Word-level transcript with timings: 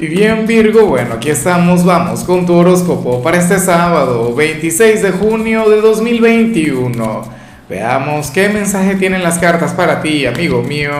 Y 0.00 0.06
bien 0.06 0.46
Virgo, 0.46 0.86
bueno, 0.86 1.14
aquí 1.14 1.28
estamos, 1.28 1.84
vamos 1.84 2.22
con 2.22 2.46
tu 2.46 2.54
horóscopo 2.54 3.20
para 3.20 3.38
este 3.38 3.58
sábado 3.58 4.32
26 4.32 5.02
de 5.02 5.10
junio 5.10 5.68
de 5.68 5.80
2021. 5.80 7.24
Veamos 7.68 8.30
qué 8.30 8.48
mensaje 8.48 8.94
tienen 8.94 9.24
las 9.24 9.40
cartas 9.40 9.72
para 9.72 10.00
ti, 10.00 10.24
amigo 10.24 10.62
mío. 10.62 10.92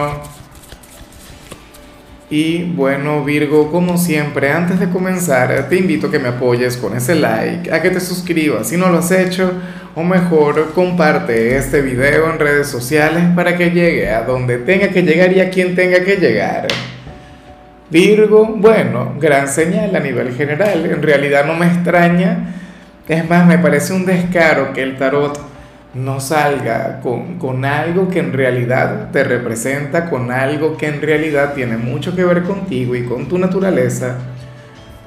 Y 2.29 2.63
bueno 2.63 3.23
Virgo, 3.23 3.71
como 3.71 3.97
siempre, 3.97 4.51
antes 4.51 4.81
de 4.81 4.89
comenzar, 4.89 5.69
te 5.69 5.77
invito 5.77 6.07
a 6.07 6.11
que 6.11 6.19
me 6.19 6.27
apoyes 6.27 6.75
con 6.75 6.93
ese 6.93 7.15
like, 7.15 7.71
a 7.71 7.81
que 7.81 7.91
te 7.91 8.01
suscribas 8.01 8.67
si 8.67 8.75
no 8.75 8.89
lo 8.89 8.97
has 8.97 9.11
hecho, 9.11 9.53
o 9.95 10.03
mejor, 10.03 10.73
comparte 10.73 11.55
este 11.55 11.81
video 11.81 12.29
en 12.29 12.37
redes 12.37 12.67
sociales 12.67 13.23
para 13.33 13.55
que 13.55 13.71
llegue 13.71 14.09
a 14.09 14.23
donde 14.23 14.57
tenga 14.57 14.89
que 14.89 15.03
llegar 15.03 15.31
y 15.31 15.39
a 15.39 15.49
quien 15.49 15.73
tenga 15.73 16.03
que 16.03 16.17
llegar. 16.17 16.67
Virgo, 17.89 18.45
bueno, 18.45 19.15
gran 19.19 19.47
señal 19.47 19.95
a 19.95 19.99
nivel 19.99 20.35
general. 20.35 20.85
En 20.85 21.01
realidad 21.01 21.45
no 21.45 21.55
me 21.55 21.65
extraña. 21.65 22.55
Es 23.07 23.27
más, 23.27 23.47
me 23.47 23.57
parece 23.57 23.93
un 23.93 24.05
descaro 24.05 24.73
que 24.73 24.83
el 24.83 24.97
tarot 24.97 25.39
no 25.95 26.19
salga 26.19 26.99
con, 27.01 27.39
con, 27.39 27.65
algo 27.65 28.09
que 28.09 28.19
en 28.19 28.31
realidad 28.31 29.09
te 29.11 29.23
representa, 29.23 30.07
con 30.07 30.29
algo 30.31 30.77
que 30.77 30.87
en 30.87 31.01
realidad 31.01 31.53
tiene 31.55 31.77
mucho 31.77 32.15
que 32.15 32.23
ver 32.23 32.43
contigo 32.43 32.95
y 32.95 33.05
con 33.05 33.27
tu 33.27 33.39
naturaleza. 33.39 34.17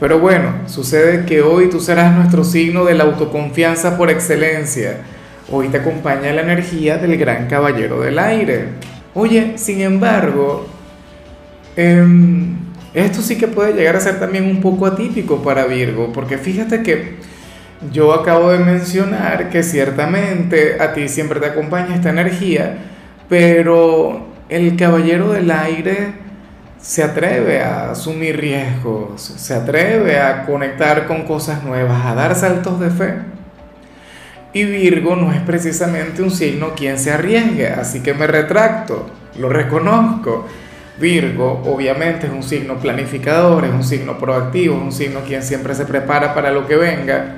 Pero 0.01 0.19
bueno, 0.19 0.53
sucede 0.67 1.25
que 1.25 1.43
hoy 1.43 1.71
tú 1.71 1.79
serás 1.79 2.13
nuestro 2.13 2.43
signo 2.43 2.85
de 2.85 2.95
la 2.95 3.05
autoconfianza 3.05 3.97
por 3.97 4.11
excelencia. 4.11 4.97
Hoy 5.49 5.69
te 5.69 5.77
acompaña 5.77 6.33
la 6.33 6.43
energía 6.43 6.99
del 6.99 7.17
gran 7.17 7.47
caballero 7.47 8.01
del 8.01 8.19
aire. 8.19 8.65
Oye, 9.15 9.53
sin 9.59 9.81
embargo, 9.81 10.67
eh, 11.77 12.05
esto 12.95 13.23
sí 13.23 13.37
que 13.39 13.49
puede 13.49 13.73
llegar 13.73 13.97
a 13.97 14.01
ser 14.01 14.21
también 14.21 14.45
un 14.45 14.61
poco 14.61 14.87
atípico 14.87 15.43
para 15.43 15.65
Virgo, 15.65 16.13
porque 16.13 16.39
fíjate 16.39 16.83
que 16.83 17.17
yo 17.91 18.13
acabo 18.13 18.51
de 18.51 18.59
mencionar 18.59 19.51
que 19.51 19.63
ciertamente 19.63 20.81
a 20.81 20.93
ti 20.93 21.09
siempre 21.09 21.41
te 21.41 21.47
acompaña 21.47 21.95
esta 21.95 22.11
energía, 22.11 22.77
pero 23.29 24.27
el 24.49 24.77
caballero 24.77 25.33
del 25.33 25.51
aire 25.51 26.23
se 26.79 27.03
atreve 27.03 27.61
a 27.61 27.93
asumir 27.93 28.39
riesgos, 28.39 29.23
se 29.23 29.55
atreve 29.55 30.21
a 30.21 30.45
conectar 30.45 31.07
con 31.07 31.23
cosas 31.23 31.63
nuevas, 31.65 32.05
a 32.05 32.15
dar 32.15 32.35
saltos 32.35 32.79
de 32.81 32.91
fe. 32.91 33.15
Y 34.53 34.65
Virgo 34.65 35.17
no 35.17 35.33
es 35.33 35.41
precisamente 35.41 36.23
un 36.23 36.31
signo 36.31 36.75
quien 36.75 36.99
se 36.99 37.11
arriesgue, 37.11 37.69
así 37.69 38.01
que 38.01 38.13
me 38.13 38.27
retracto, 38.27 39.07
lo 39.39 39.49
reconozco. 39.49 40.47
Virgo 40.99 41.63
obviamente 41.65 42.27
es 42.27 42.33
un 42.33 42.43
signo 42.43 42.77
planificador, 42.79 43.65
es 43.65 43.73
un 43.73 43.83
signo 43.83 44.19
proactivo, 44.19 44.77
es 44.77 44.83
un 44.83 44.93
signo 44.93 45.21
quien 45.27 45.43
siempre 45.43 45.75
se 45.75 45.87
prepara 45.87 46.35
para 46.35 46.51
lo 46.51 46.67
que 46.67 46.77
venga, 46.77 47.37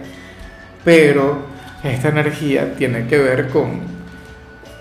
pero 0.85 1.39
esta 1.83 2.09
energía 2.09 2.75
tiene 2.75 3.07
que 3.07 3.19
ver 3.19 3.49
con, 3.49 3.81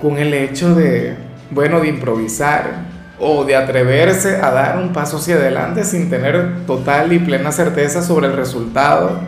con 0.01 0.17
el 0.17 0.33
hecho 0.33 0.73
de, 0.73 1.15
bueno, 1.51 1.81
de 1.81 1.89
improvisar 1.89 2.93
o 3.19 3.45
de 3.45 3.55
atreverse 3.55 4.37
a 4.37 4.51
dar 4.51 4.77
un 4.77 4.91
paso 4.91 5.17
hacia 5.17 5.35
adelante 5.35 5.83
sin 5.83 6.09
tener 6.09 6.65
total 6.65 7.13
y 7.13 7.19
plena 7.19 7.51
certeza 7.51 8.01
sobre 8.01 8.27
el 8.27 8.33
resultado. 8.33 9.21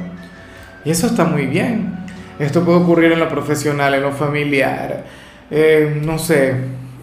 Y 0.83 0.91
eso 0.91 1.07
está 1.07 1.23
muy 1.23 1.45
bien. 1.45 1.95
Esto 2.39 2.65
puede 2.65 2.79
ocurrir 2.79 3.11
en 3.11 3.19
lo 3.19 3.29
profesional, 3.29 3.93
en 3.93 4.01
lo 4.01 4.11
familiar, 4.11 5.05
eh, 5.49 6.01
no 6.03 6.17
sé, 6.19 6.55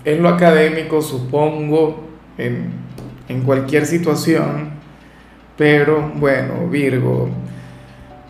en 0.05 0.23
lo 0.23 0.29
académico, 0.29 1.01
supongo 1.01 2.12
en, 2.39 2.93
cualquier 3.45 3.87
situación, 3.87 4.71
pero 5.57 6.13
bueno, 6.17 6.69
Virgo, 6.69 7.31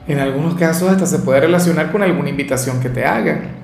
en 0.06 0.18
algunos 0.18 0.54
casos 0.54 0.90
hasta 0.90 1.06
se 1.06 1.18
puede 1.18 1.40
relacionar 1.40 1.90
con 1.90 2.02
alguna 2.02 2.28
invitación 2.28 2.80
que 2.80 2.88
te 2.88 3.04
hagan. 3.04 3.62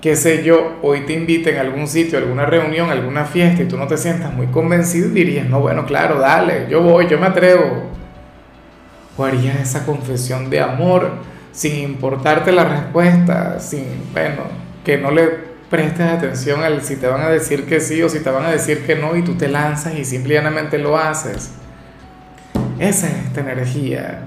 Qué 0.00 0.16
sé 0.16 0.42
yo, 0.44 0.78
hoy 0.82 1.00
te 1.00 1.12
inviten 1.12 1.56
a 1.56 1.60
algún 1.60 1.86
sitio, 1.86 2.18
a 2.18 2.22
alguna 2.22 2.46
reunión, 2.46 2.88
a 2.88 2.92
alguna 2.92 3.24
fiesta 3.24 3.62
y 3.62 3.66
tú 3.66 3.76
no 3.76 3.86
te 3.86 3.96
sientas 3.96 4.32
muy 4.32 4.46
convencido 4.46 5.08
y 5.08 5.12
dirías, 5.12 5.48
no, 5.48 5.60
bueno, 5.60 5.84
claro, 5.84 6.18
dale, 6.18 6.66
yo 6.70 6.80
voy, 6.80 7.08
yo 7.08 7.18
me 7.18 7.26
atrevo. 7.26 7.90
O 9.16 9.24
harías 9.24 9.60
esa 9.60 9.84
confesión 9.84 10.48
de 10.48 10.60
amor 10.60 11.10
sin 11.52 11.76
importarte 11.76 12.52
la 12.52 12.64
respuesta, 12.64 13.58
sin, 13.60 13.84
bueno, 14.12 14.44
que 14.84 14.96
no 14.96 15.10
le 15.10 15.49
prestes 15.70 16.06
atención 16.06 16.62
al 16.62 16.82
si 16.82 16.96
te 16.96 17.06
van 17.06 17.22
a 17.22 17.30
decir 17.30 17.64
que 17.64 17.80
sí 17.80 18.02
o 18.02 18.08
si 18.08 18.18
te 18.18 18.28
van 18.28 18.44
a 18.44 18.50
decir 18.50 18.84
que 18.84 18.96
no 18.96 19.16
y 19.16 19.22
tú 19.22 19.36
te 19.36 19.48
lanzas 19.48 19.94
y 19.94 20.04
simplemente 20.04 20.76
lo 20.78 20.98
haces. 20.98 21.52
Esa 22.80 23.06
es 23.06 23.14
esta 23.26 23.40
energía. 23.40 24.22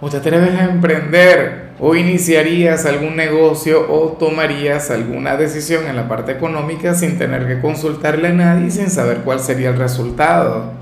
O 0.00 0.08
te 0.08 0.18
atreves 0.18 0.54
a 0.54 0.64
emprender 0.64 1.70
o 1.80 1.94
iniciarías 1.96 2.86
algún 2.86 3.16
negocio 3.16 3.90
o 3.90 4.12
tomarías 4.12 4.90
alguna 4.90 5.36
decisión 5.36 5.86
en 5.86 5.96
la 5.96 6.06
parte 6.06 6.32
económica 6.32 6.94
sin 6.94 7.18
tener 7.18 7.46
que 7.46 7.60
consultarle 7.60 8.28
a 8.28 8.32
nadie 8.32 8.66
y 8.68 8.70
sin 8.70 8.88
saber 8.88 9.18
cuál 9.18 9.40
sería 9.40 9.70
el 9.70 9.78
resultado. 9.78 10.72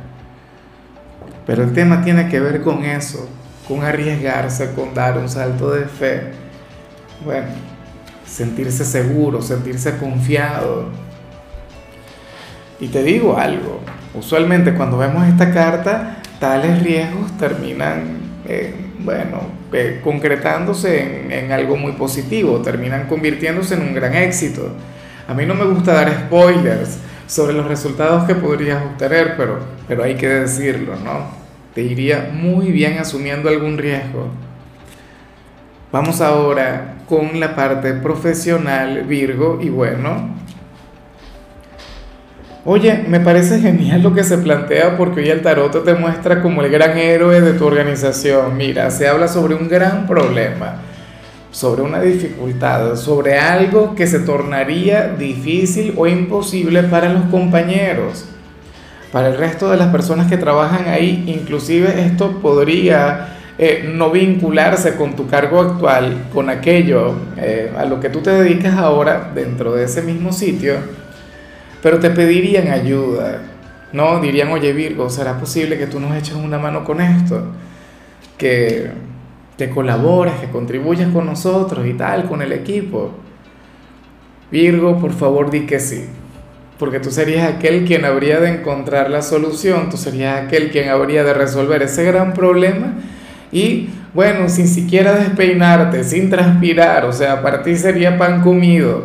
Pero 1.47 1.63
el 1.65 1.73
tema 1.73 2.03
tiene 2.03 2.29
que 2.29 2.41
ver 2.41 2.61
con 2.61 2.85
eso, 2.85 3.29
con 3.67 3.83
arriesgarse, 3.83 4.73
con 4.75 4.93
dar 4.93 5.17
un 5.17 5.29
salto 5.29 5.71
de 5.71 5.85
fe. 5.85 6.33
Bueno, 7.25 7.47
sentirse 8.35 8.85
seguro, 8.85 9.41
sentirse 9.41 9.97
confiado. 9.97 10.87
Y 12.81 12.89
te 12.89 13.05
digo 13.05 13.39
algo, 13.39 13.81
usualmente 14.13 14.75
cuando 14.75 14.99
vemos 14.99 15.27
esta 15.29 15.53
carta, 15.53 16.17
tales 16.41 16.83
riesgos 16.83 17.31
terminan, 17.39 18.19
eh, 18.49 18.75
bueno, 18.99 19.43
eh, 19.73 20.01
concretándose 20.03 21.27
en, 21.27 21.33
en, 21.33 21.53
algo 21.53 21.77
muy 21.77 21.93
positivo, 21.93 22.59
terminan 22.59 23.07
convirtiéndose 23.07 23.75
en 23.75 23.83
un 23.83 23.95
gran 23.95 24.15
éxito. 24.15 24.73
A 25.29 25.35
mí 25.35 25.47
no 25.47 25.55
me 25.55 25.65
gusta 25.67 25.93
dar 25.93 26.13
spoilers 26.27 26.99
sobre 27.29 27.53
los 27.53 27.67
resultados 27.67 28.25
que 28.25 28.35
podrías 28.35 28.83
obtener, 28.83 29.37
pero, 29.37 29.61
pero 29.87 30.03
hay 30.03 30.17
que 30.17 30.29
decirlo, 30.29 30.97
¿no? 30.97 31.45
Te 31.73 31.83
iría 31.83 32.31
muy 32.33 32.73
bien 32.73 32.99
asumiendo 32.99 33.49
algún 33.49 33.79
riesgo. 33.79 34.29
Vamos 35.93 36.21
ahora 36.21 36.94
con 37.09 37.39
la 37.41 37.55
parte 37.55 37.93
profesional, 37.95 39.03
Virgo, 39.05 39.59
y 39.61 39.69
bueno. 39.69 40.35
Oye, 42.67 43.05
me 43.07 43.21
parece 43.21 43.61
genial 43.61 44.03
lo 44.03 44.15
que 44.15 44.25
se 44.25 44.39
plantea 44.39 44.97
porque 44.97 45.21
hoy 45.21 45.29
el 45.29 45.43
tarot 45.43 45.85
te 45.85 45.95
muestra 45.95 46.41
como 46.41 46.63
el 46.63 46.71
gran 46.71 46.97
héroe 46.97 47.43
de 47.43 47.53
tu 47.53 47.67
organización. 47.67 48.57
Mira, 48.57 48.91
se 48.91 49.07
habla 49.07 49.29
sobre 49.29 49.55
un 49.55 49.69
gran 49.69 50.07
problema, 50.07 50.77
sobre 51.51 51.83
una 51.83 52.01
dificultad, 52.01 52.97
sobre 52.97 53.39
algo 53.39 53.95
que 53.95 54.07
se 54.07 54.21
tornaría 54.21 55.09
difícil 55.09 55.93
o 55.99 56.07
imposible 56.07 56.85
para 56.85 57.13
los 57.13 57.25
compañeros. 57.25 58.25
Para 59.13 59.29
el 59.29 59.37
resto 59.37 59.71
de 59.71 59.77
las 59.77 59.89
personas 59.89 60.29
que 60.29 60.39
trabajan 60.39 60.89
ahí, 60.89 61.23
inclusive 61.27 62.07
esto 62.07 62.41
podría 62.41 63.29
eh, 63.57 63.89
no 63.89 64.11
vincularse 64.11 64.97
con 64.97 65.15
tu 65.15 65.29
cargo 65.29 65.61
actual, 65.61 66.27
con 66.33 66.51
aquello 66.51 67.15
eh, 67.37 67.73
a 67.77 67.85
lo 67.85 68.01
que 68.01 68.09
tú 68.09 68.21
te 68.21 68.31
dedicas 68.31 68.75
ahora 68.75 69.31
dentro 69.33 69.77
de 69.77 69.85
ese 69.85 70.03
mismo 70.03 70.33
sitio, 70.33 70.75
pero 71.81 72.01
te 72.01 72.11
pedirían 72.11 72.69
ayuda, 72.69 73.43
¿no? 73.93 74.21
Dirían, 74.21 74.51
oye 74.51 74.73
Virgo, 74.73 75.09
¿será 75.09 75.39
posible 75.39 75.79
que 75.79 75.87
tú 75.87 76.01
nos 76.01 76.17
eches 76.17 76.35
una 76.35 76.59
mano 76.59 76.83
con 76.83 77.01
esto? 77.01 77.45
Que, 78.37 78.91
que 79.57 79.71
colabores, 79.71 80.35
que 80.41 80.49
contribuyas 80.49 81.13
con 81.13 81.27
nosotros 81.27 81.87
y 81.87 81.93
tal, 81.95 82.25
con 82.25 82.43
el 82.43 82.51
equipo. 82.51 83.13
Virgo, 84.51 84.99
por 84.99 85.13
favor, 85.13 85.53
di 85.53 85.61
que 85.61 85.79
sí. 85.79 86.07
Porque 86.77 86.99
tú 86.99 87.13
serías 87.13 87.55
aquel 87.55 87.85
quien 87.85 88.05
habría 88.05 88.41
de 88.41 88.49
encontrar 88.49 89.11
la 89.11 89.23
solución, 89.23 89.91
tú 89.91 89.97
serías 89.97 90.45
aquel 90.45 90.73
quien 90.73 90.89
habría 90.89 91.23
de 91.23 91.35
resolver 91.35 91.83
ese 91.83 92.03
gran 92.03 92.35
problema 92.35 92.95
y 93.55 93.89
bueno, 94.13 94.49
sin 94.49 94.67
siquiera 94.67 95.15
despeinarte, 95.15 96.03
sin 96.03 96.29
transpirar, 96.29 97.05
o 97.05 97.13
sea, 97.13 97.41
para 97.41 97.63
ti 97.63 97.77
sería 97.77 98.19
pan 98.19 98.43
comido. 98.43 99.05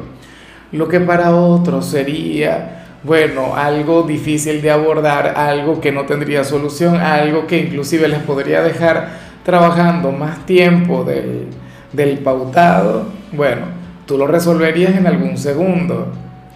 Lo 0.72 0.88
que 0.88 1.00
para 1.00 1.36
otros 1.36 1.86
sería, 1.86 2.86
bueno, 3.04 3.56
algo 3.56 4.04
difícil 4.04 4.62
de 4.64 4.72
abordar, 4.72 5.36
algo 5.38 5.80
que 5.80 5.92
no 5.92 6.06
tendría 6.06 6.44
solución, 6.44 6.98
algo 6.98 7.46
que 7.46 7.60
inclusive 7.60 8.08
les 8.08 8.20
podría 8.20 8.64
dejar 8.64 9.10
trabajando 9.46 10.12
más 10.12 10.46
tiempo 10.48 11.04
del, 11.04 11.46
del 11.94 12.18
pautado, 12.18 13.06
bueno, 13.32 13.68
tú 14.08 14.18
lo 14.18 14.26
resolverías 14.26 14.96
en 14.96 15.06
algún 15.06 15.38
segundo. 15.38 16.08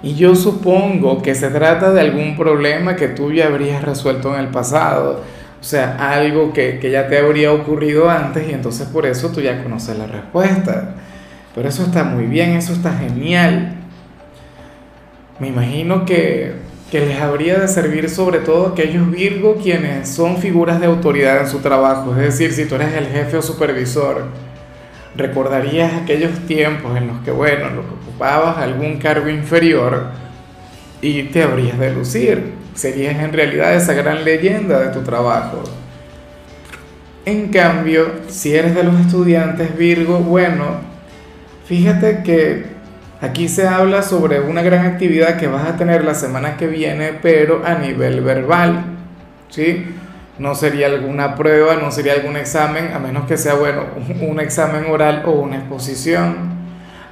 Y 0.02 0.16
yo 0.16 0.36
supongo 0.36 1.22
que 1.22 1.36
se 1.36 1.50
trata 1.50 1.92
de 1.92 2.02
algún 2.02 2.36
problema 2.36 2.96
que 2.96 3.08
tú 3.08 3.32
ya 3.32 3.46
habrías 3.46 3.84
resuelto 3.84 4.34
en 4.34 4.42
el 4.42 4.48
pasado 4.48 5.22
o 5.64 5.66
sea, 5.66 5.96
algo 6.12 6.52
que, 6.52 6.78
ya 6.92 7.08
te 7.08 7.18
habría 7.18 7.54
ocurrido 7.54 8.10
antes 8.10 8.50
y 8.50 8.52
entonces 8.52 8.86
por 8.86 9.06
eso 9.06 9.30
tú 9.30 9.40
ya 9.40 9.64
conoces 9.64 9.98
la 9.98 10.08
respuesta. 10.08 10.96
Pero 11.56 11.70
eso 11.70 11.84
está 11.84 12.04
muy 12.04 12.26
bien, 12.26 12.50
eso 12.50 12.74
está 12.74 12.92
genial. 12.92 13.74
Me 15.40 15.48
imagino 15.48 16.04
que, 16.04 16.52
que 16.92 17.00
les 17.00 17.18
habría 17.22 17.60
de 17.60 17.70
servir 17.70 18.10
sobre 18.10 18.40
todo 18.40 18.68
aquellos 18.74 19.10
Virgo 19.10 19.56
quienes 19.56 20.10
son 20.10 20.36
figuras 20.36 20.82
de 20.82 20.88
autoridad 20.88 21.40
en 21.40 21.48
su 21.48 21.60
trabajo, 21.60 22.12
es 22.12 22.38
decir, 22.38 22.52
si 22.52 22.66
tú 22.66 22.76
eres 22.76 22.94
el 22.96 23.06
jefe 23.06 23.38
o 23.38 23.42
supervisor, 23.42 24.26
recordarías 25.16 25.94
aquellos 25.94 26.40
tiempos 26.46 26.98
en 26.98 27.08
los 27.08 27.22
que, 27.22 27.32
bueno, 27.32 27.70
lo 27.70 27.84
que 27.84 27.94
ocupabas 28.04 28.58
algún 28.58 28.98
cargo 28.98 29.30
inferior 29.30 30.08
y 31.02 31.24
te 31.24 31.42
habrías 31.42 31.80
de 31.80 31.94
lucir, 31.94 32.63
serías 32.74 33.24
en 33.24 33.34
realidad 33.34 33.76
esa 33.76 33.94
gran 33.94 34.24
leyenda 34.24 34.80
de 34.80 34.88
tu 34.88 35.02
trabajo. 35.02 35.64
En 37.26 37.50
cambio, 37.50 38.08
si 38.28 38.54
eres 38.54 38.76
de 38.76 38.84
los 38.84 39.00
estudiantes 39.00 39.78
Virgo, 39.78 40.20
bueno, 40.20 40.82
fíjate 41.66 42.22
que 42.24 42.66
aquí 43.22 43.48
se 43.48 43.68
habla 43.68 44.02
sobre 44.02 44.42
una 44.42 44.62
gran 44.62 44.86
actividad 44.86 45.38
que 45.38 45.48
vas 45.48 45.66
a 45.66 45.78
tener 45.78 46.04
la 46.04 46.16
semana 46.16 46.58
que 46.58 46.68
viene, 46.68 47.14
pero 47.22 47.66
a 47.66 47.76
nivel 47.76 48.22
verbal, 48.22 48.84
¿sí? 49.50 49.86
No 50.38 50.56
sería 50.56 50.88
alguna 50.88 51.36
prueba, 51.36 51.76
no 51.76 51.92
sería 51.92 52.14
algún 52.14 52.36
examen, 52.36 52.92
a 52.94 53.00
menos 53.00 53.26
que 53.26 53.38
sea, 53.38 53.54
bueno, 53.54 53.84
un 54.20 54.40
examen 54.40 54.86
oral 54.90 55.24
o 55.26 55.32
una 55.32 55.58
exposición, 55.58 56.53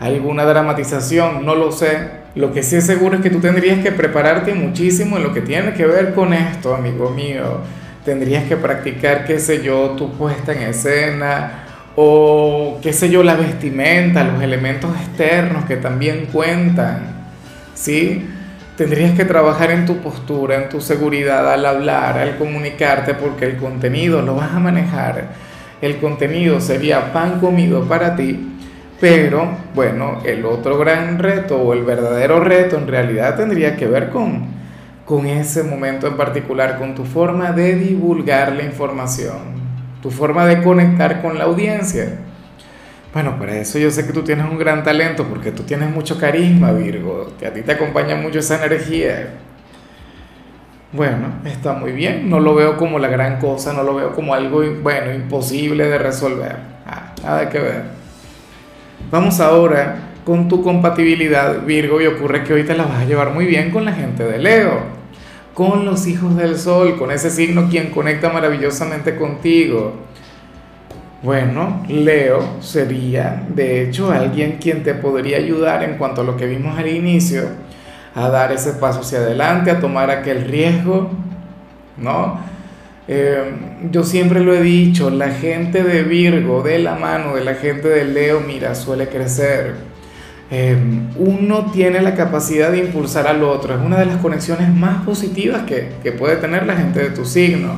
alguna 0.02 0.44
dramatización, 0.44 1.46
no 1.46 1.56
lo 1.56 1.72
sé. 1.72 2.22
Lo 2.36 2.52
que 2.54 2.64
sí 2.64 2.76
es 2.76 2.86
seguro 2.86 3.16
es 3.16 3.22
que 3.22 3.30
tú 3.30 3.40
tendrías 3.40 3.80
que 3.80 3.92
prepararte 3.92 4.54
muchísimo 4.54 5.18
en 5.18 5.24
lo 5.24 5.34
que 5.34 5.42
tiene 5.42 5.74
que 5.74 5.86
ver 5.86 6.14
con 6.14 6.34
esto, 6.34 6.76
amigo 6.76 7.10
mío 7.10 7.62
tendrías 8.04 8.46
que 8.46 8.58
practicar, 8.58 9.26
qué 9.26 9.40
sé 9.40 9.62
yo, 9.62 9.92
tu 9.92 10.12
puesta 10.14 10.54
en 10.54 10.64
escena 10.64 11.66
o 11.96 12.80
qué 12.82 12.94
sé 12.94 13.10
yo, 13.10 13.24
la 13.24 13.36
vestimenta, 13.36 14.24
los 14.24 14.42
elementos 14.42 14.92
externos 14.96 15.66
que 15.66 15.78
también 15.78 16.28
cuentan, 16.32 17.02
¿sí? 17.76 18.28
Tendrías 18.78 19.12
que 19.12 19.26
trabajar 19.26 19.72
en 19.72 19.86
tu 19.86 19.98
postura, 19.98 20.56
en 20.56 20.70
tu 20.70 20.82
seguridad 20.82 21.52
al 21.52 21.66
hablar, 21.66 22.18
al 22.18 22.38
comunicarte, 22.38 23.14
porque 23.14 23.46
el 23.46 23.58
contenido 23.58 24.22
lo 24.22 24.36
vas 24.36 24.54
a 24.54 24.60
manejar. 24.60 25.26
El 25.82 25.98
contenido 25.98 26.62
sería 26.62 27.12
pan 27.12 27.40
comido 27.40 27.84
para 27.84 28.16
ti, 28.16 28.40
pero 29.02 29.50
bueno, 29.76 30.20
el 30.24 30.46
otro 30.46 30.78
gran 30.78 31.20
reto 31.20 31.58
o 31.58 31.74
el 31.74 31.84
verdadero 31.84 32.40
reto 32.40 32.78
en 32.78 32.88
realidad 32.88 33.36
tendría 33.36 33.76
que 33.76 33.88
ver 33.88 34.10
con 34.10 34.62
con 35.12 35.26
ese 35.26 35.64
momento 35.64 36.08
en 36.08 36.16
particular, 36.16 36.78
con 36.78 36.96
tu 36.96 37.04
forma 37.04 37.52
de 37.52 37.76
divulgar 37.76 38.54
la 38.54 38.64
información, 38.64 39.40
tu 40.02 40.10
forma 40.10 40.46
de 40.46 40.64
conectar 40.64 41.22
con 41.22 41.38
la 41.38 41.44
audiencia. 41.44 42.18
Bueno, 43.14 43.38
para 43.38 43.58
eso 43.58 43.78
yo 43.78 43.92
sé 43.92 44.08
que 44.08 44.14
tú 44.14 44.22
tienes 44.24 44.50
un 44.50 44.58
gran 44.58 44.86
talento, 44.86 45.26
porque 45.26 45.52
tú 45.52 45.64
tienes 45.64 45.90
mucho 45.90 46.18
carisma, 46.18 46.72
Virgo, 46.72 47.34
que 47.38 47.46
a 47.46 47.54
ti 47.54 47.62
te 47.62 47.74
acompaña 47.74 48.16
mucho 48.16 48.40
esa 48.40 48.64
energía. 48.64 49.34
Bueno, 50.94 51.28
está 51.44 51.74
muy 51.74 51.92
bien, 51.92 52.30
no 52.30 52.40
lo 52.40 52.56
veo 52.56 52.78
como 52.78 52.98
la 52.98 53.10
gran 53.10 53.38
cosa, 53.38 53.74
no 53.74 53.84
lo 53.84 53.96
veo 53.96 54.14
como 54.14 54.34
algo, 54.34 54.62
bueno, 54.82 55.14
imposible 55.14 55.88
de 55.88 55.98
resolver. 55.98 56.56
Ah, 56.86 57.14
nada 57.22 57.50
que 57.50 57.60
ver. 57.60 58.01
Vamos 59.10 59.40
ahora 59.40 60.10
con 60.24 60.48
tu 60.48 60.62
compatibilidad, 60.62 61.66
Virgo, 61.66 62.00
y 62.02 62.08
ocurre 62.08 62.44
que 62.44 62.54
hoy 62.54 62.64
te 62.64 62.76
la 62.76 62.84
vas 62.84 63.02
a 63.02 63.06
llevar 63.06 63.32
muy 63.32 63.46
bien 63.46 63.72
con 63.72 63.86
la 63.86 63.94
gente 63.94 64.24
de 64.24 64.38
Leo 64.38 65.02
con 65.54 65.86
los 65.86 66.08
hijos 66.08 66.36
del 66.38 66.58
sol, 66.58 66.98
con 66.98 67.12
ese 67.12 67.30
signo 67.30 67.68
quien 67.70 67.92
conecta 67.92 68.30
maravillosamente 68.30 69.16
contigo. 69.16 69.94
Bueno, 71.24 71.84
Leo 71.88 72.62
sería 72.62 73.46
de 73.50 73.84
hecho 73.84 74.12
alguien 74.12 74.58
quien 74.60 74.82
te 74.84 74.94
podría 74.96 75.38
ayudar 75.38 75.84
en 75.84 75.98
cuanto 75.98 76.22
a 76.22 76.24
lo 76.24 76.36
que 76.38 76.48
vimos 76.48 76.78
al 76.80 76.88
inicio, 76.88 77.44
a 78.16 78.30
dar 78.30 78.52
ese 78.52 78.74
paso 78.74 79.02
hacia 79.02 79.20
adelante, 79.20 79.70
a 79.72 79.80
tomar 79.80 80.10
aquel 80.10 80.46
riesgo, 80.46 81.12
¿no? 81.98 82.40
Eh, 83.08 83.44
yo 83.92 84.04
siempre 84.04 84.40
lo 84.42 84.54
he 84.54 84.62
dicho, 84.62 85.10
la 85.10 85.32
gente 85.32 85.84
de 85.84 86.04
Virgo, 86.04 86.62
de 86.62 86.80
la 86.80 86.96
mano 86.96 87.36
de 87.36 87.44
la 87.44 87.56
gente 87.56 87.88
de 87.88 88.06
Leo, 88.06 88.42
mira, 88.42 88.76
suele 88.76 89.08
crecer 89.10 89.92
Em, 90.54 91.08
uno 91.16 91.72
tiene 91.72 92.02
la 92.02 92.14
capacidad 92.14 92.72
de 92.72 92.80
impulsar 92.80 93.26
al 93.26 93.42
otro. 93.42 93.74
Es 93.74 93.80
una 93.80 93.98
de 93.98 94.06
las 94.06 94.18
conexiones 94.18 94.68
más 94.70 95.06
positivas 95.06 95.64
que, 95.64 95.94
que 96.04 96.12
puede 96.12 96.36
tener 96.36 96.66
la 96.66 96.76
gente 96.76 97.00
de 97.00 97.10
tu 97.12 97.24
signo. 97.24 97.76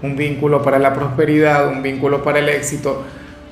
Un 0.00 0.16
vínculo 0.16 0.62
para 0.62 0.78
la 0.78 0.94
prosperidad, 0.94 1.68
un 1.68 1.82
vínculo 1.82 2.22
para 2.22 2.38
el 2.38 2.48
éxito. 2.48 3.04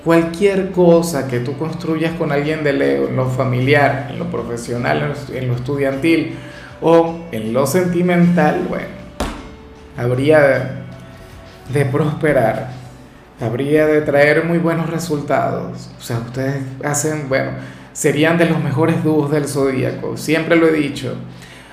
Cualquier 0.02 0.70
cosa 0.70 1.28
que 1.28 1.40
tú 1.40 1.58
construyas 1.58 2.14
con 2.14 2.32
alguien 2.32 2.64
de 2.64 2.72
Leo, 2.72 3.08
en 3.08 3.16
lo 3.16 3.26
familiar, 3.26 4.08
en 4.10 4.18
lo 4.18 4.30
profesional, 4.30 5.14
en 5.30 5.48
lo 5.48 5.54
estudiantil 5.54 6.36
o 6.80 7.26
en 7.30 7.52
lo 7.52 7.66
sentimental, 7.66 8.64
bueno, 8.70 9.03
habría 9.96 10.84
de, 11.72 11.84
prosperar 11.86 12.70
habría 13.40 13.86
de 13.86 14.00
traer 14.00 14.44
muy 14.44 14.58
buenos 14.58 14.88
resultados. 14.88 15.90
O 15.98 16.00
sea, 16.00 16.18
ustedes 16.18 16.62
hacen, 16.84 17.28
bueno, 17.28 17.52
serían 17.92 18.38
de 18.38 18.46
los 18.46 18.62
mejores 18.62 19.02
dúos 19.04 19.30
del 19.30 19.46
zodíaco, 19.46 20.16
siempre 20.16 20.56
lo 20.56 20.68
he 20.68 20.72
dicho. 20.72 21.16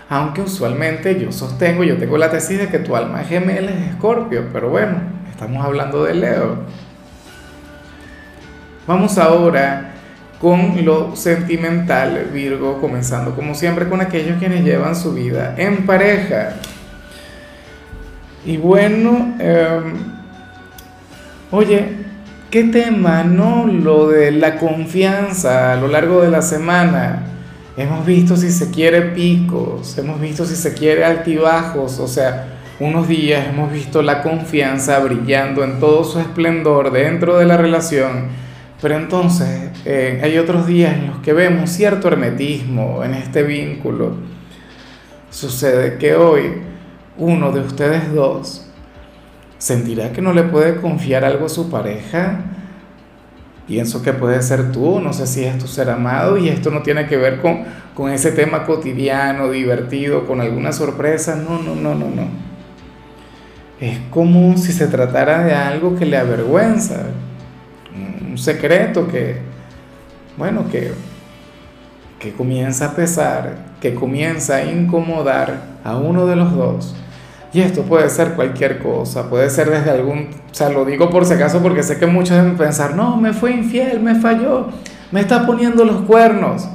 Aunque 0.09 0.41
usualmente 0.41 1.19
yo 1.19 1.31
sostengo, 1.31 1.83
yo 1.83 1.97
tengo 1.97 2.17
la 2.17 2.29
tesis 2.29 2.59
de 2.59 2.67
que 2.67 2.79
tu 2.79 2.95
alma 2.95 3.19
gemela 3.19 3.71
es 3.71 3.91
Escorpio, 3.91 4.49
pero 4.51 4.69
bueno, 4.69 4.97
estamos 5.29 5.63
hablando 5.63 6.03
de 6.03 6.15
Leo. 6.15 6.57
Vamos 8.87 9.17
ahora 9.17 9.91
con 10.41 10.83
lo 10.83 11.15
sentimental, 11.15 12.29
Virgo, 12.33 12.81
comenzando 12.81 13.35
como 13.35 13.55
siempre 13.55 13.87
con 13.87 14.01
aquellos 14.01 14.37
quienes 14.37 14.65
llevan 14.65 14.95
su 14.95 15.13
vida 15.13 15.53
en 15.57 15.85
pareja. 15.85 16.55
Y 18.45 18.57
bueno, 18.57 19.35
eh, 19.39 19.79
Oye, 21.53 21.83
¿qué 22.49 22.63
tema, 22.63 23.25
no? 23.25 23.67
Lo 23.67 24.07
de 24.07 24.31
la 24.31 24.57
confianza 24.57 25.73
a 25.73 25.75
lo 25.75 25.89
largo 25.89 26.21
de 26.21 26.31
la 26.31 26.41
semana. 26.41 27.23
Hemos 27.75 28.05
visto 28.05 28.37
si 28.37 28.51
se 28.51 28.71
quiere 28.71 29.01
picos, 29.01 29.97
hemos 29.97 30.21
visto 30.21 30.45
si 30.45 30.55
se 30.55 30.73
quiere 30.73 31.03
altibajos, 31.03 31.99
o 31.99 32.07
sea, 32.07 32.59
unos 32.79 33.09
días 33.09 33.49
hemos 33.49 33.69
visto 33.69 34.01
la 34.01 34.23
confianza 34.23 34.97
brillando 34.99 35.65
en 35.65 35.81
todo 35.81 36.05
su 36.05 36.19
esplendor 36.21 36.93
dentro 36.93 37.37
de 37.37 37.45
la 37.45 37.57
relación, 37.57 38.29
pero 38.81 38.95
entonces 38.95 39.71
eh, 39.83 40.21
hay 40.23 40.37
otros 40.37 40.67
días 40.67 40.95
en 40.95 41.07
los 41.07 41.17
que 41.17 41.33
vemos 41.33 41.69
cierto 41.69 42.07
hermetismo 42.07 43.03
en 43.03 43.13
este 43.13 43.43
vínculo. 43.43 44.15
Sucede 45.29 45.97
que 45.97 46.15
hoy 46.15 46.43
uno 47.17 47.51
de 47.51 47.61
ustedes 47.61 48.13
dos 48.13 48.67
sentirá 49.57 50.11
que 50.11 50.21
no 50.21 50.33
le 50.33 50.43
puede 50.43 50.77
confiar 50.77 51.23
algo 51.23 51.45
a 51.45 51.49
su 51.49 51.69
pareja. 51.69 52.39
Pienso 53.67 54.01
que 54.01 54.11
puede 54.11 54.41
ser 54.41 54.71
tú, 54.71 54.99
no 54.99 55.13
sé 55.13 55.27
si 55.27 55.43
es 55.45 55.57
tu 55.57 55.67
ser 55.67 55.89
amado 55.89 56.37
y 56.37 56.49
esto 56.49 56.71
no 56.71 56.81
tiene 56.81 57.05
que 57.07 57.15
ver 57.15 57.39
con, 57.39 57.63
con 57.93 58.11
ese 58.11 58.31
tema 58.31 58.65
cotidiano, 58.65 59.49
divertido, 59.51 60.25
con 60.25 60.41
alguna 60.41 60.71
sorpresa. 60.73 61.35
No, 61.35 61.61
no, 61.61 61.75
no, 61.75 61.93
no, 61.95 62.09
no. 62.09 62.27
Es 63.79 63.99
como 64.09 64.57
si 64.57 64.73
se 64.73 64.87
tratara 64.87 65.43
de 65.43 65.53
algo 65.53 65.95
que 65.95 66.05
le 66.05 66.17
avergüenza, 66.17 67.03
un 68.29 68.37
secreto 68.37 69.07
que, 69.07 69.37
bueno, 70.37 70.65
que, 70.69 70.91
que 72.21 72.31
comienza 72.31 72.85
a 72.85 72.95
pesar, 72.95 73.55
que 73.81 73.95
comienza 73.95 74.57
a 74.57 74.65
incomodar 74.65 75.63
a 75.83 75.97
uno 75.97 76.27
de 76.27 76.35
los 76.35 76.55
dos. 76.55 76.95
Y 77.51 77.61
esto 77.61 77.81
puede 77.81 78.09
ser 78.09 78.33
cualquier 78.33 78.77
cosa, 78.79 79.27
puede 79.27 79.49
ser 79.49 79.69
desde 79.71 79.89
algún, 79.89 80.29
o 80.29 80.53
sea, 80.53 80.69
lo 80.69 80.85
digo 80.85 81.09
por 81.09 81.25
si 81.25 81.33
acaso 81.33 81.61
porque 81.61 81.83
sé 81.83 81.97
que 81.97 82.05
muchos 82.05 82.37
deben 82.37 82.55
pensar, 82.55 82.95
no, 82.95 83.17
me 83.17 83.33
fue 83.33 83.51
infiel, 83.51 83.99
me 83.99 84.15
falló, 84.15 84.67
me 85.11 85.19
está 85.19 85.45
poniendo 85.45 85.83
los 85.83 86.03
cuernos. 86.03 86.69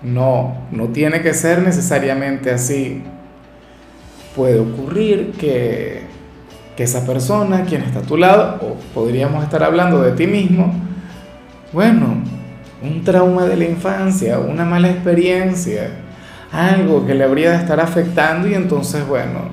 No, 0.00 0.56
no 0.70 0.86
tiene 0.86 1.22
que 1.22 1.34
ser 1.34 1.60
necesariamente 1.60 2.52
así. 2.52 3.02
Puede 4.36 4.60
ocurrir 4.60 5.32
que, 5.32 6.02
que 6.76 6.84
esa 6.84 7.04
persona, 7.04 7.64
quien 7.64 7.82
está 7.82 7.98
a 7.98 8.02
tu 8.02 8.16
lado, 8.16 8.60
o 8.62 8.76
podríamos 8.94 9.42
estar 9.42 9.64
hablando 9.64 10.00
de 10.02 10.12
ti 10.12 10.28
mismo, 10.28 10.72
bueno, 11.72 12.37
un 12.82 13.04
trauma 13.04 13.44
de 13.44 13.56
la 13.56 13.64
infancia, 13.64 14.38
una 14.38 14.64
mala 14.64 14.90
experiencia, 14.90 15.90
algo 16.52 17.06
que 17.06 17.14
le 17.14 17.24
habría 17.24 17.50
de 17.50 17.56
estar 17.56 17.80
afectando 17.80 18.48
y 18.48 18.54
entonces, 18.54 19.06
bueno, 19.06 19.50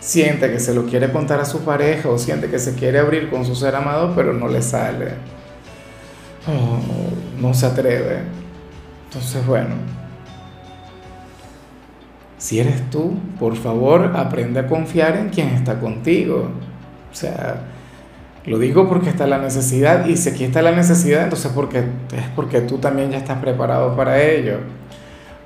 siente 0.00 0.50
que 0.50 0.58
se 0.58 0.74
lo 0.74 0.84
quiere 0.86 1.12
contar 1.12 1.40
a 1.40 1.44
su 1.44 1.60
pareja 1.60 2.08
o 2.08 2.18
siente 2.18 2.48
que 2.48 2.58
se 2.58 2.74
quiere 2.74 2.98
abrir 2.98 3.30
con 3.30 3.44
su 3.44 3.54
ser 3.54 3.74
amado, 3.74 4.12
pero 4.16 4.32
no 4.32 4.48
le 4.48 4.62
sale. 4.62 5.14
no 7.40 7.54
se 7.54 7.66
atreve. 7.66 8.20
Entonces, 9.06 9.46
bueno, 9.46 9.74
si 12.38 12.58
eres 12.58 12.90
tú, 12.90 13.14
por 13.38 13.56
favor, 13.56 14.16
aprende 14.16 14.60
a 14.60 14.66
confiar 14.66 15.16
en 15.16 15.28
quien 15.28 15.50
está 15.50 15.78
contigo. 15.78 16.50
O 17.10 17.14
sea, 17.14 17.71
lo 18.44 18.58
digo 18.58 18.88
porque 18.88 19.08
está 19.08 19.26
la 19.26 19.38
necesidad 19.38 20.06
y 20.06 20.16
si 20.16 20.30
aquí 20.30 20.44
está 20.44 20.62
la 20.62 20.72
necesidad, 20.72 21.24
entonces 21.24 21.52
porque, 21.54 21.78
es 21.78 22.28
porque 22.34 22.60
tú 22.60 22.78
también 22.78 23.10
ya 23.10 23.18
estás 23.18 23.38
preparado 23.38 23.94
para 23.96 24.20
ello. 24.20 24.58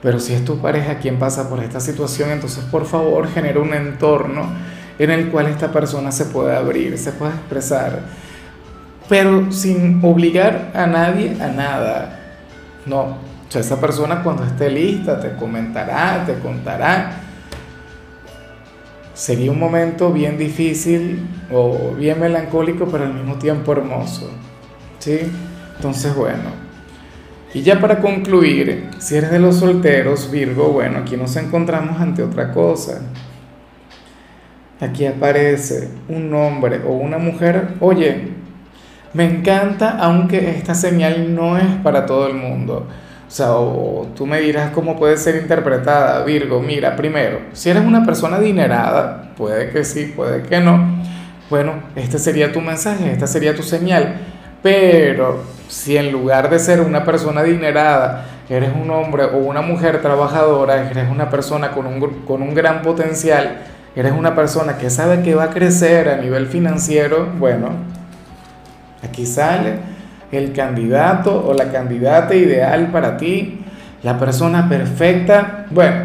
Pero 0.02 0.20
si 0.20 0.32
es 0.32 0.44
tu 0.44 0.58
pareja 0.58 0.98
quien 0.98 1.18
pasa 1.18 1.48
por 1.48 1.62
esta 1.62 1.80
situación, 1.80 2.30
entonces 2.30 2.64
por 2.64 2.86
favor 2.86 3.28
genera 3.28 3.60
un 3.60 3.74
entorno 3.74 4.46
en 4.98 5.10
el 5.10 5.28
cual 5.28 5.46
esta 5.48 5.72
persona 5.72 6.10
se 6.12 6.26
pueda 6.26 6.58
abrir, 6.58 6.96
se 6.96 7.12
pueda 7.12 7.32
expresar, 7.32 8.00
pero 9.08 9.52
sin 9.52 10.00
obligar 10.02 10.70
a 10.74 10.86
nadie 10.86 11.36
a 11.40 11.48
nada. 11.48 12.20
No, 12.86 13.18
esa 13.54 13.80
persona 13.80 14.22
cuando 14.22 14.44
esté 14.44 14.70
lista 14.70 15.20
te 15.20 15.34
comentará, 15.36 16.24
te 16.26 16.34
contará. 16.34 17.25
Sería 19.16 19.50
un 19.50 19.58
momento 19.58 20.12
bien 20.12 20.36
difícil 20.36 21.26
o 21.50 21.94
bien 21.98 22.20
melancólico, 22.20 22.84
pero 22.84 23.04
al 23.04 23.14
mismo 23.14 23.36
tiempo 23.36 23.72
hermoso. 23.72 24.30
¿Sí? 24.98 25.20
Entonces, 25.76 26.14
bueno. 26.14 26.50
Y 27.54 27.62
ya 27.62 27.80
para 27.80 28.00
concluir, 28.00 28.90
si 28.98 29.16
eres 29.16 29.30
de 29.30 29.38
los 29.38 29.56
solteros, 29.56 30.30
Virgo, 30.30 30.68
bueno, 30.68 30.98
aquí 30.98 31.16
nos 31.16 31.34
encontramos 31.36 31.98
ante 31.98 32.22
otra 32.22 32.52
cosa. 32.52 33.00
Aquí 34.80 35.06
aparece 35.06 35.88
un 36.08 36.34
hombre 36.34 36.82
o 36.86 36.92
una 36.92 37.16
mujer, 37.16 37.68
oye, 37.80 38.32
me 39.14 39.24
encanta, 39.24 39.96
aunque 39.98 40.50
esta 40.50 40.74
señal 40.74 41.34
no 41.34 41.56
es 41.56 41.64
para 41.82 42.04
todo 42.04 42.26
el 42.26 42.34
mundo. 42.34 42.86
O 43.26 43.30
sea, 43.30 43.48
tú 44.14 44.24
me 44.24 44.40
dirás 44.40 44.70
cómo 44.70 44.96
puede 44.96 45.16
ser 45.16 45.36
interpretada, 45.36 46.24
Virgo. 46.24 46.60
Mira, 46.60 46.94
primero, 46.94 47.40
si 47.52 47.70
eres 47.70 47.84
una 47.84 48.04
persona 48.04 48.36
adinerada, 48.36 49.32
puede 49.36 49.70
que 49.70 49.82
sí, 49.84 50.12
puede 50.14 50.42
que 50.42 50.60
no. 50.60 51.02
Bueno, 51.50 51.72
este 51.96 52.18
sería 52.18 52.52
tu 52.52 52.60
mensaje, 52.60 53.10
esta 53.10 53.26
sería 53.26 53.54
tu 53.54 53.64
señal. 53.64 54.14
Pero 54.62 55.42
si 55.68 55.96
en 55.96 56.12
lugar 56.12 56.50
de 56.50 56.58
ser 56.60 56.80
una 56.80 57.04
persona 57.04 57.40
adinerada, 57.40 58.26
eres 58.48 58.70
un 58.80 58.90
hombre 58.90 59.24
o 59.24 59.38
una 59.38 59.60
mujer 59.60 60.00
trabajadora, 60.00 60.88
eres 60.88 61.10
una 61.10 61.28
persona 61.28 61.72
con 61.72 61.86
un, 61.86 62.00
con 62.24 62.42
un 62.42 62.54
gran 62.54 62.82
potencial, 62.82 63.58
eres 63.96 64.12
una 64.12 64.36
persona 64.36 64.78
que 64.78 64.88
sabe 64.88 65.22
que 65.22 65.34
va 65.34 65.44
a 65.44 65.50
crecer 65.50 66.08
a 66.08 66.16
nivel 66.16 66.46
financiero, 66.46 67.26
bueno, 67.38 67.70
aquí 69.02 69.26
sale 69.26 69.95
el 70.32 70.52
candidato 70.52 71.46
o 71.46 71.54
la 71.54 71.70
candidata 71.70 72.34
ideal 72.34 72.90
para 72.90 73.16
ti, 73.16 73.60
la 74.02 74.18
persona 74.18 74.68
perfecta, 74.68 75.66
bueno, 75.70 76.04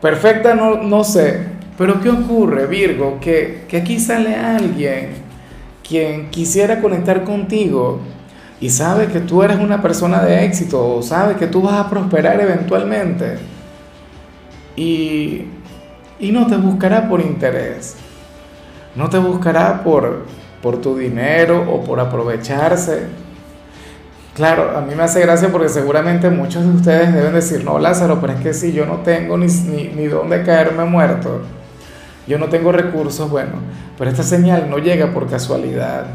perfecta 0.00 0.54
no, 0.54 0.82
no 0.82 1.04
sé, 1.04 1.40
pero 1.76 2.00
¿qué 2.00 2.10
ocurre, 2.10 2.66
Virgo? 2.66 3.18
Que, 3.20 3.64
que 3.68 3.78
aquí 3.78 3.98
sale 3.98 4.36
alguien 4.36 5.10
quien 5.86 6.30
quisiera 6.30 6.80
conectar 6.80 7.24
contigo 7.24 8.00
y 8.60 8.70
sabe 8.70 9.06
que 9.08 9.20
tú 9.20 9.42
eres 9.42 9.58
una 9.58 9.82
persona 9.82 10.22
de 10.22 10.44
éxito 10.44 10.96
o 10.96 11.02
sabe 11.02 11.36
que 11.36 11.46
tú 11.46 11.62
vas 11.62 11.74
a 11.74 11.90
prosperar 11.90 12.40
eventualmente 12.40 13.36
y 14.76 15.44
y 16.18 16.32
no 16.32 16.46
te 16.46 16.56
buscará 16.56 17.08
por 17.08 17.20
interés, 17.20 17.96
no 18.94 19.08
te 19.08 19.18
buscará 19.18 19.82
por, 19.82 20.26
por 20.62 20.80
tu 20.80 20.96
dinero 20.96 21.70
o 21.70 21.82
por 21.82 22.00
aprovecharse. 22.00 23.06
Claro, 24.34 24.76
a 24.76 24.80
mí 24.80 24.94
me 24.96 25.04
hace 25.04 25.20
gracia 25.20 25.50
porque 25.52 25.68
seguramente 25.68 26.28
muchos 26.28 26.64
de 26.64 26.70
ustedes 26.70 27.14
deben 27.14 27.34
decir, 27.34 27.64
no, 27.64 27.78
Lázaro, 27.78 28.20
pero 28.20 28.32
es 28.32 28.40
que 28.40 28.52
si 28.52 28.72
yo 28.72 28.84
no 28.84 28.98
tengo 28.98 29.38
ni, 29.38 29.46
ni, 29.46 29.88
ni 29.94 30.06
dónde 30.06 30.42
caerme 30.42 30.84
muerto, 30.84 31.42
yo 32.26 32.38
no 32.38 32.48
tengo 32.48 32.72
recursos, 32.72 33.30
bueno, 33.30 33.52
pero 33.96 34.10
esta 34.10 34.24
señal 34.24 34.68
no 34.68 34.78
llega 34.78 35.12
por 35.12 35.30
casualidad. 35.30 36.06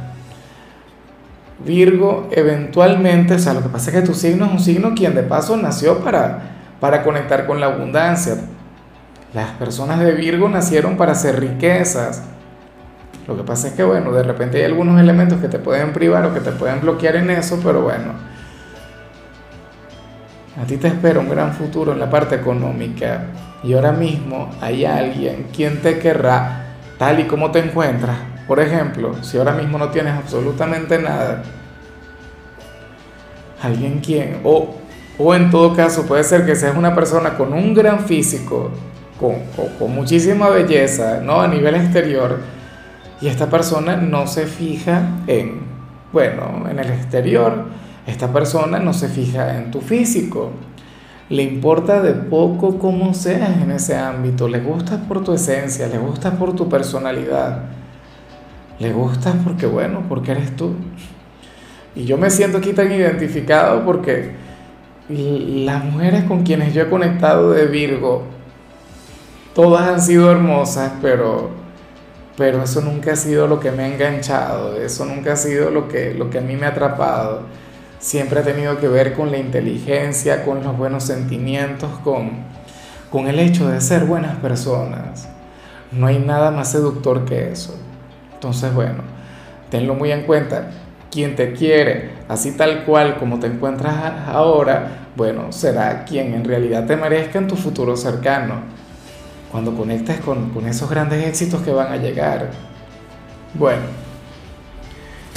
Virgo, 1.66 2.28
eventualmente, 2.32 3.36
o 3.36 3.40
sea, 3.40 3.54
lo 3.54 3.62
que 3.62 3.70
pasa 3.70 3.90
es 3.90 3.96
que 3.98 4.02
tu 4.02 4.14
signo 4.14 4.48
es 4.48 4.52
un 4.52 4.60
signo 4.60 4.94
quien 4.96 5.16
de 5.16 5.24
paso 5.24 5.56
nació 5.56 6.00
para, 6.00 6.42
para 6.82 7.04
conectar 7.04 7.46
con 7.46 7.62
la 7.62 7.68
abundancia, 7.68 8.36
las 9.34 9.52
personas 9.52 10.00
de 10.00 10.12
Virgo 10.12 10.50
nacieron 10.50 10.98
para 10.98 11.12
hacer 11.12 11.40
riquezas. 11.40 12.24
Lo 13.30 13.38
que 13.38 13.44
pasa 13.44 13.68
es 13.68 13.74
que, 13.76 13.84
bueno, 13.84 14.12
de 14.12 14.24
repente 14.24 14.58
hay 14.58 14.64
algunos 14.64 15.00
elementos 15.00 15.40
que 15.40 15.48
te 15.48 15.60
pueden 15.60 15.94
privar 15.94 16.26
o 16.26 16.34
que 16.34 16.40
te 16.40 16.52
pueden 16.52 16.82
bloquear 16.82 17.16
en 17.18 17.30
eso, 17.30 17.60
pero 17.64 17.84
bueno, 17.84 18.14
a 20.60 20.66
ti 20.66 20.78
te 20.78 20.88
espera 20.88 21.20
un 21.20 21.30
gran 21.30 21.54
futuro 21.54 21.92
en 21.92 22.00
la 22.00 22.10
parte 22.10 22.34
económica 22.36 23.26
y 23.64 23.74
ahora 23.74 23.92
mismo 23.92 24.50
hay 24.60 24.84
alguien 24.84 25.46
quien 25.56 25.80
te 25.80 26.00
querrá 26.00 26.66
tal 26.98 27.20
y 27.20 27.26
como 27.26 27.52
te 27.52 27.60
encuentras. 27.60 28.18
Por 28.48 28.60
ejemplo, 28.60 29.14
si 29.22 29.38
ahora 29.38 29.54
mismo 29.54 29.78
no 29.78 29.90
tienes 29.90 30.16
absolutamente 30.16 30.98
nada, 30.98 31.44
alguien 33.62 34.00
quien, 34.00 34.40
o, 34.44 34.76
o 35.20 35.36
en 35.36 35.52
todo 35.52 35.76
caso 35.76 36.08
puede 36.08 36.24
ser 36.24 36.48
que 36.48 36.56
seas 36.56 36.76
una 36.76 36.96
persona 36.96 37.38
con 37.38 37.54
un 37.54 37.76
gran 37.76 38.00
físico, 38.00 38.72
con, 39.20 39.94
muchísima 39.94 40.50
belleza, 40.50 41.20
¿no? 41.22 41.42
A 41.42 41.48
nivel 41.48 41.76
exterior, 41.76 42.40
y 43.22 43.28
esta 43.28 43.50
persona 43.50 43.98
no 43.98 44.28
se 44.28 44.46
fija 44.46 45.04
en, 45.28 45.62
bueno, 46.14 46.68
en 46.70 46.80
el 46.80 46.90
exterior, 46.90 47.66
esta 48.08 48.32
persona 48.32 48.80
no 48.80 48.94
se 48.94 49.08
fija 49.10 49.58
en 49.58 49.72
tu 49.72 49.82
físico, 49.82 50.52
le 51.30 51.44
importa 51.44 52.02
de 52.02 52.14
poco 52.14 52.80
cómo 52.80 53.14
seas 53.14 53.62
en 53.62 53.72
ese 53.72 53.96
ámbito, 53.96 54.48
le 54.48 54.62
gustas 54.62 55.00
por 55.08 55.24
tu 55.24 55.34
esencia, 55.34 55.88
le 55.88 56.00
gustas 56.00 56.34
por 56.36 56.56
tu 56.56 56.68
personalidad, 56.68 57.66
le 58.80 58.92
gustas 58.92 59.36
porque, 59.44 59.68
bueno, 59.68 60.04
porque 60.10 60.32
eres 60.32 60.56
tú. 60.56 60.74
Y 61.96 62.06
yo 62.06 62.18
me 62.18 62.30
siento 62.32 62.58
aquí 62.58 62.74
tan 62.74 62.92
identificado 62.92 63.86
porque 63.86 64.32
las 65.10 65.84
mujeres 65.84 66.24
con 66.24 66.44
quienes 66.44 66.74
yo 66.74 66.84
he 66.84 66.90
conectado 66.90 67.52
de 67.52 67.66
Virgo, 67.66 68.24
todas 69.54 69.88
han 69.88 70.02
sido 70.02 70.32
hermosas, 70.32 70.94
pero, 71.02 71.50
pero 72.40 72.64
eso 72.64 72.80
nunca 72.80 73.12
ha 73.12 73.16
sido 73.18 73.48
lo 73.48 73.60
que 73.60 73.70
me 73.70 73.84
ha 73.84 73.88
enganchado, 73.90 74.82
eso 74.82 75.04
nunca 75.04 75.34
ha 75.34 75.36
sido 75.36 75.72
lo 75.72 75.90
que, 75.90 76.14
lo 76.14 76.30
que 76.30 76.38
a 76.38 76.42
mí 76.42 76.56
me 76.56 76.68
ha 76.68 76.70
atrapado. 76.70 77.42
Siempre 78.00 78.40
ha 78.40 78.44
tenido 78.44 78.80
que 78.80 78.88
ver 78.88 79.14
con 79.14 79.30
la 79.30 79.38
inteligencia, 79.38 80.46
con 80.46 80.64
los 80.64 80.78
buenos 80.78 81.04
sentimientos, 81.04 81.90
con, 82.02 82.30
con 83.12 83.28
el 83.28 83.40
hecho 83.40 83.68
de 83.68 83.82
ser 83.82 84.06
buenas 84.06 84.38
personas. 84.38 85.28
No 85.92 86.08
hay 86.08 86.18
nada 86.18 86.50
más 86.50 86.72
seductor 86.72 87.26
que 87.26 87.52
eso. 87.52 87.78
Entonces, 88.36 88.74
bueno, 88.74 89.04
tenlo 89.70 89.96
muy 89.96 90.14
en 90.14 90.24
cuenta. 90.24 90.72
Quien 91.12 91.36
te 91.36 91.52
quiere, 91.52 92.12
así 92.30 92.52
tal 92.52 92.86
cual 92.86 93.18
como 93.18 93.40
te 93.40 93.48
encuentras 93.48 93.96
ahora, 94.30 95.10
bueno, 95.18 95.52
será 95.52 96.06
quien 96.06 96.34
en 96.34 96.46
realidad 96.46 96.86
te 96.86 96.96
merezca 96.96 97.38
en 97.38 97.50
tu 97.50 97.58
futuro 97.58 97.98
cercano 97.98 98.79
cuando 99.52 99.76
conectes 99.76 100.20
con, 100.20 100.52
esos 100.68 100.90
grandes 100.90 101.26
éxitos 101.26 101.62
que 101.62 101.72
van 101.72 101.92
a 101.92 101.98
llegar. 101.98 102.52
Bueno, 103.54 103.82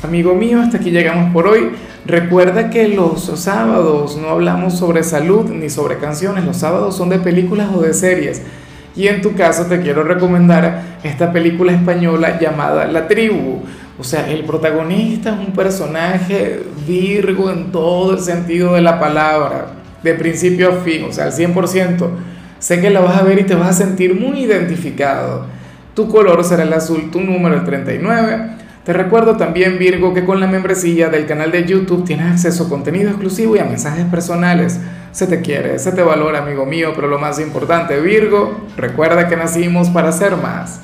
amigo 0.02 0.34
mío, 0.34 0.60
hasta 0.60 0.76
aquí 0.76 0.90
llegamos 0.90 1.32
por 1.32 1.46
hoy. 1.46 1.70
Recuerda 2.04 2.68
que 2.68 2.88
los 2.88 3.22
sábados 3.40 4.16
no 4.16 4.28
hablamos 4.28 4.76
sobre 4.76 5.02
salud 5.02 5.50
ni 5.50 5.70
sobre 5.70 5.98
canciones, 5.98 6.44
los 6.44 6.56
sábados 6.56 6.96
son 6.96 7.08
de 7.08 7.18
películas 7.18 7.70
o 7.74 7.80
de 7.80 7.94
series. 7.94 8.42
Y 8.94 9.08
en 9.08 9.22
tu 9.22 9.34
caso 9.34 9.66
te 9.66 9.80
quiero 9.80 10.02
recomendar 10.02 10.98
esta 11.02 11.32
película 11.32 11.72
española 11.72 12.38
llamada 12.38 12.84
La 12.86 13.08
Tribu. 13.08 13.62
O 13.98 14.04
sea, 14.04 14.28
el 14.28 14.44
protagonista 14.44 15.30
es 15.30 15.46
un 15.46 15.54
personaje 15.54 16.62
virgo 16.86 17.50
en 17.50 17.72
todo 17.72 18.14
el 18.14 18.20
sentido 18.20 18.74
de 18.74 18.82
la 18.82 19.00
palabra, 19.00 19.68
de 20.02 20.14
principio 20.14 20.70
a 20.70 20.72
fin, 20.82 21.04
o 21.04 21.12
sea, 21.12 21.26
al 21.26 21.32
100%. 21.32 22.08
Sé 22.62 22.80
que 22.80 22.90
la 22.90 23.00
vas 23.00 23.16
a 23.16 23.24
ver 23.24 23.40
y 23.40 23.42
te 23.42 23.56
vas 23.56 23.70
a 23.70 23.72
sentir 23.72 24.14
muy 24.14 24.44
identificado. 24.44 25.46
Tu 25.96 26.08
color 26.08 26.44
será 26.44 26.62
el 26.62 26.72
azul, 26.72 27.10
tu 27.10 27.20
número 27.20 27.56
el 27.56 27.64
39. 27.64 28.52
Te 28.84 28.92
recuerdo 28.92 29.36
también, 29.36 29.80
Virgo, 29.80 30.14
que 30.14 30.24
con 30.24 30.38
la 30.38 30.46
membresía 30.46 31.08
del 31.08 31.26
canal 31.26 31.50
de 31.50 31.64
YouTube 31.64 32.04
tienes 32.04 32.30
acceso 32.30 32.66
a 32.66 32.68
contenido 32.68 33.10
exclusivo 33.10 33.56
y 33.56 33.58
a 33.58 33.64
mensajes 33.64 34.04
personales. 34.04 34.78
Se 35.10 35.26
te 35.26 35.40
quiere, 35.40 35.80
se 35.80 35.90
te 35.90 36.02
valora, 36.02 36.38
amigo 36.38 36.64
mío, 36.64 36.92
pero 36.94 37.08
lo 37.08 37.18
más 37.18 37.40
importante, 37.40 38.00
Virgo, 38.00 38.60
recuerda 38.76 39.26
que 39.26 39.36
nacimos 39.36 39.90
para 39.90 40.12
ser 40.12 40.36
más. 40.36 40.82